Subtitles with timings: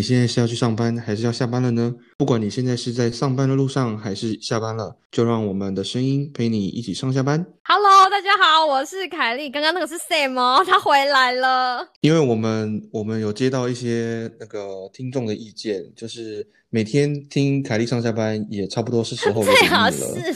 [0.00, 1.94] 你现在是要去上班，还是要下班了呢？
[2.16, 7.44] 不管你现在是在上班的路上，还是下班了，就让我们的声音陪你一起上下班。
[7.64, 9.50] Hello，大家好，我是凯莉。
[9.50, 11.86] 刚刚那个是 Sam 哦，他回来了。
[12.00, 19.92] 因为我们我们有接到一些那个听众的意见，就是每天听凯莉上下班，也差不多是时候 最好了。
[19.92, 20.34] 是。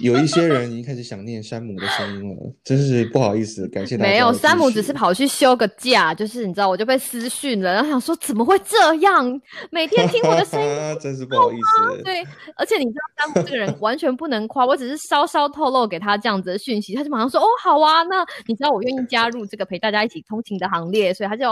[0.00, 4.10] 有一些人已经开始想念山姆的声音了， 真是不好意思，感谢大家。
[4.10, 9.40] 没有，山姆只是跑去休个假，就是你知道，我就被私讯了，然后想说怎么会这样？
[9.70, 10.68] 每天听我的声音，
[11.00, 12.02] 真是不好意思。
[12.02, 12.22] 对，
[12.56, 21.44] 而且你知道，山姆这个人完全不能夸，我只是稍稍透露给他这样子的讯息，他就马上说：“哦，好啊，那你知道我愿意加入这个陪大家一起通勤的行列。”所以他就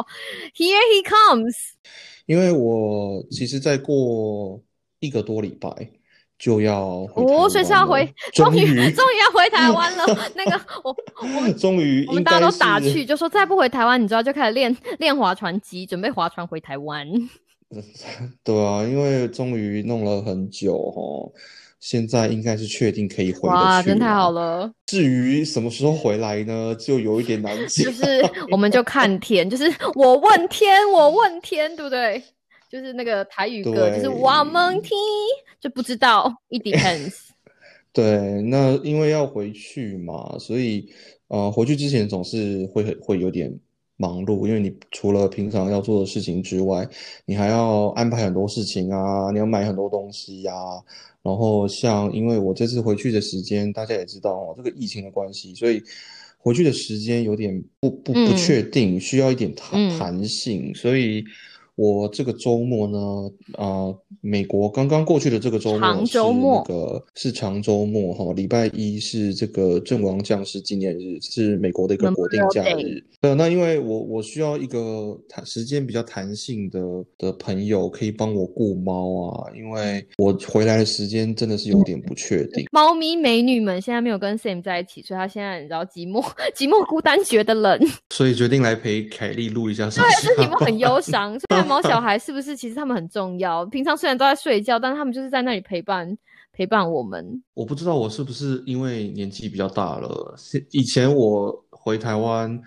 [0.54, 1.52] Here he comes。
[2.26, 4.62] 因为我其实再过
[5.00, 5.90] 一个多礼拜。
[6.38, 6.80] 就要
[7.14, 10.06] 哦，所以是要回， 终于终于要回台湾了。
[10.36, 17.06] 那个 我我们 终于我们大家都打趣，就说再不回台湾，你知道就开始练练划船机，准备划船回台湾。
[18.44, 21.30] 对啊，因为终于弄了很久哦，
[21.80, 24.70] 现在应该是确定可以回哇，真太好了。
[24.86, 27.84] 至于什么时候回来呢，就有一点难讲。
[27.84, 32.22] 就是我们就看天，就是我问天，我问天，对不对？
[32.70, 34.96] 就是那个台语歌，就是我们听，
[35.58, 37.14] 就不知道，it depends。
[37.92, 40.86] 对，那因为要回去嘛，所以
[41.28, 43.52] 呃，回去之前总是会会有点
[43.96, 46.86] 忙碌，因为你除了平常要做的事情之外，
[47.24, 50.52] 你还要安排很多事情啊，你要买很多东西呀。
[51.22, 55.82] 然后像因为我这次回去的时间，大家也知道哦，这个疫情的关系，所以
[56.36, 61.24] 回去的时间有点不不不确定，需要一点弹弹性，所以。
[61.78, 62.98] 我这个周末呢，
[63.56, 73.00] 啊，美国刚刚过去的这个周末是那个是长周末哈，礼拜一是这个阵亡将士纪念日，是美国的一个国定假日。
[73.20, 76.80] 呃，那因为我我需要一个弹时间比较弹性的
[77.16, 82.66] 的朋友可以帮我顾猫啊，因为我回来的时间真的是有点不确定。
[82.72, 86.20] 猫咪美女们现在没有跟 Sam 在一起，所以他现在你知道寂寞
[86.58, 87.78] 寂寞孤单觉得冷，
[88.10, 89.88] 所以决定来陪凯莉录一下。
[89.90, 91.38] 对，是你们很忧伤。
[91.68, 92.56] 毛小孩是不是？
[92.56, 93.64] 其实他们很重要。
[93.70, 96.16] 平常虽然都在睡觉，但是他们就是在那里陪伴
[96.52, 97.42] 陪伴我们。
[97.54, 100.34] 我不知道我是不是因为年纪比较大了。
[100.70, 102.60] 以前我回台湾，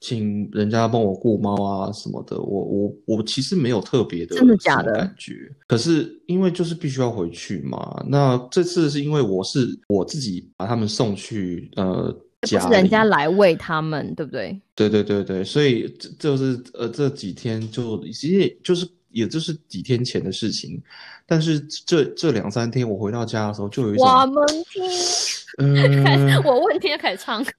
[0.00, 5.34] 请人家帮我顾猫啊什么的，我我我其实没有特别的真的假的感觉。
[5.66, 8.04] 可是因为就是必须要回去嘛。
[8.08, 12.14] 那这次是因为我是我自己把他们送去呃。
[12.40, 14.60] 不是人家来喂他们，对不对？
[14.74, 20.80] 对对对对，所以这就是呃这几天就其实就是也就是几天前的事情，
[21.26, 24.84] 但是这这两三天我回到家的时候就有一种我们听，
[25.58, 27.44] 嗯， 我问天开始唱。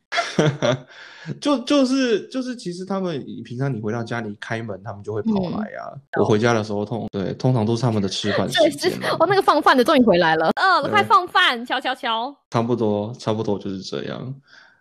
[1.40, 5.84] 就就是就是，其实他们平常你回到家里开门，他们就会跑来呀。
[6.18, 8.92] 我回家的时候，通对通常都是他们的吃饭时间。
[9.20, 12.36] 哦，那个放饭的终于回来了，饿了，快放饭，敲敲敲。
[12.50, 14.34] 差不多，差不多就是这样。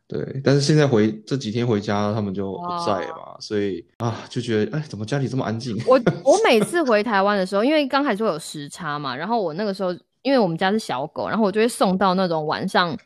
[0.09, 5.77] 对，但是现在回这几天回家，他们就不在嘛，所以啊，就觉得哎，怎么家里这么安静？
[5.87, 9.93] 我我每次回台湾的时候，因为刚开始会有时差嘛，然后我那个时候，
[10.23, 12.97] 因为我们家是小狗，然后我就会送到那种晚上。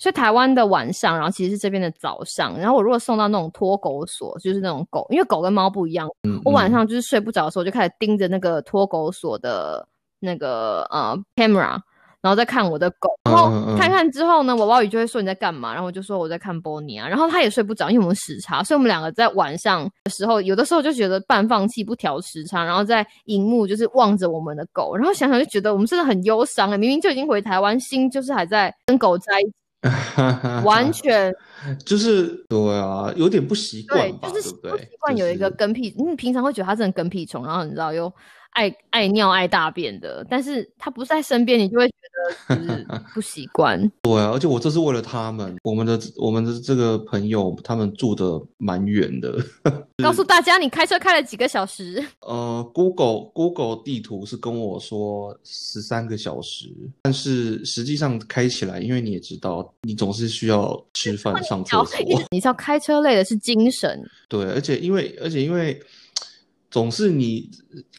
[0.00, 2.56] 所以台湾的晚上，然后其实是这边的早上。
[2.56, 6.08] 然后我如果送到那种托狗所，就是那种狗，因为狗跟猫不一样。
[6.44, 9.84] 我晚上就是睡不着的时候，就开始盯着那个托狗所的
[10.20, 11.76] 那个呃 camera，
[12.20, 13.08] 然后再看我的狗。
[13.24, 15.72] 然后看看之后呢，娃娃鱼就会说你在干嘛？
[15.72, 17.08] 然后我就说我在看波尼啊。
[17.08, 29.52] 然后他也睡不着，因为我们时差，所以我们两个在晚上的时候，有的时候就觉得半放弃不调时差，然后在荧幕就是望着我们的狗，然后想想就觉得我们真的很忧伤哎，明明就已经回台湾，心就是还在跟狗在一起。
[30.64, 31.32] 完全
[31.86, 34.28] 就是对啊，有点不习惯吧？
[34.28, 38.12] 就是不习惯有一个跟屁，你平常会觉得它真的跟屁虫，然后你知道又
[38.58, 41.88] 爱爱尿爱大便的，但是他不在身边，你就会。
[42.48, 48.24] 就是 不习惯，对啊，而且我这是为了他们，我们的我们的这个朋友，他们住的
[48.58, 49.38] 蛮远的。
[50.02, 52.04] 告诉大家，你开车开了几个小时？
[52.20, 56.68] 呃，Google Google 地图是跟我说十三个小时，
[57.02, 61.98] 但是实际上开起来，因为你也知道，你总是需要吃饭、上厕所。
[62.30, 64.04] 你知道开车累的是精神。
[64.28, 65.80] 对，而且因为而且因为
[66.78, 67.50] 总是你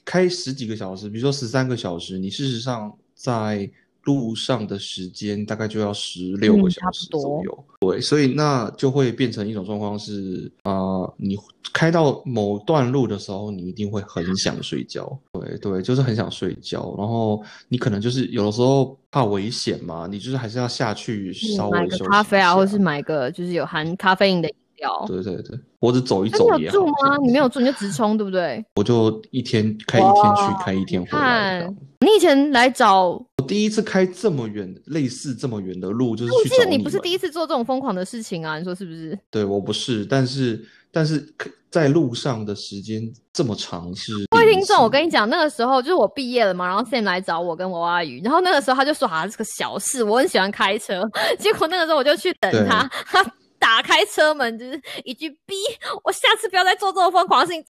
[0.05, 3.69] 开十几个小时，比如说十三个小时，你事实上在。
[4.03, 11.37] 路上的时间大概就要十六个小时左右，对，所以那就会变成一种状况是，啊，你
[11.73, 25.05] 开到某段路的时候，你一定会很想睡觉，对对，就是很想睡觉，然后你可能就是有的时候怕危险嘛，你就是还是要下去稍微买个咖啡啊，或是买个就是有含咖啡因的饮料。
[25.05, 26.87] 对对对，或者走一走也好你有住。
[26.87, 27.17] 吗？
[27.21, 28.63] 你没有住，你就直冲，对不对？
[28.75, 31.67] 我就一天开一天去，开一天回来。
[32.01, 39.17] 你以前来找，我我第一次开这么远，类似这么远的路，就是去记得你不是第一次做这种疯狂的事情啊，你说是不是？
[39.31, 41.33] 对我不是，但是但是
[41.69, 43.01] 在路上的时间
[43.33, 51.03] 这么长是各位听众，我跟你讲，那个时候就是我毕业了嘛，然后 Sam 来找我跟娃娃鱼，然后那个时候他就说啊，这个小事，我很喜欢开车。
[51.37, 53.23] 结果那个时候我就去等他，他
[53.69, 55.55] 打开车门就是一句逼，
[56.03, 57.63] 我下次不要再做这种疯狂的事情。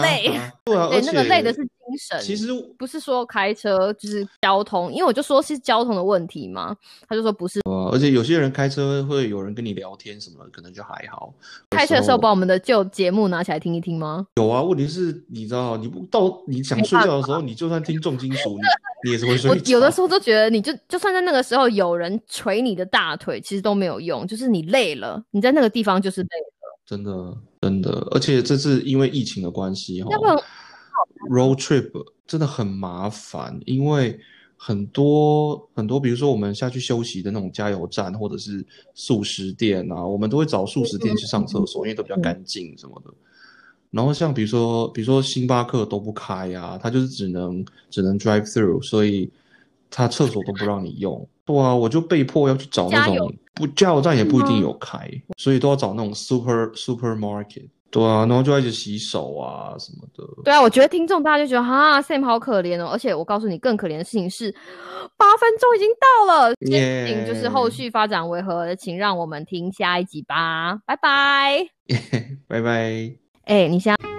[0.00, 0.32] 累
[0.64, 2.48] 对那个累的且是精神，其实
[2.78, 6.76] 不是说开车就是交通，因为我就说是交通的问题嘛，
[7.08, 7.60] 他就说不是。
[7.64, 11.32] 呃，而且有些人开车会有人跟你聊天什么的，可能就还好。
[11.70, 14.26] 开车的时候候把我们的旧节目拿起来听一听吗？
[14.36, 18.62] 有啊，问题是你知道，你不到你想睡觉的时候，你就算听重金属，你
[19.04, 19.56] 你也是会睡我。
[19.66, 26.52] 有的时候都觉得，你就就算在那个时候有人捶你的大腿，其实都没有用，就是你累了，你在那个地方就是累了。
[26.86, 30.08] 真的真的，而且这次因为疫情的关系哈
[31.28, 31.90] ，road trip
[32.26, 34.18] 真的很麻烦，因为
[34.56, 38.64] 很多很多，比如说我们下去休息的那种加油站或者是
[38.94, 43.12] 素食店啊，我们都会找素食店去上厕所，因为都比较干净什么的。
[43.90, 49.30] 然后像比如说，比如说星巴克都不开呀、它就是只能只能 drive through，所以
[49.90, 51.26] 它厕所都不让你用。
[51.44, 57.68] 对啊，我就被迫要去找那种不加油站也不一定有开，所以都要找那种 super supermarket。
[57.96, 60.42] 对啊，然后就要一直洗手啊什么的。
[60.44, 64.54] 对啊，我觉得听众大家就觉得哈 Sam 好可怜哦，而且我告诉你，更可怜的事情是，
[65.16, 71.66] 八分钟已经到了，事情就是后续发展为何，请让我们听下一集吧，拜拜。
[72.46, 73.10] 拜拜。
[73.44, 74.15] 哎、你现在。